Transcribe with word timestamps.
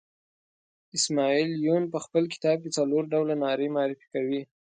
اسماعیل 0.97 1.51
یون 1.67 1.83
په 1.93 1.97
خپل 2.05 2.23
کتاب 2.33 2.57
کې 2.63 2.69
څلور 2.77 3.03
ډوله 3.13 3.33
نارې 3.43 3.67
معرفي 3.75 4.07
کوي. 4.13 4.41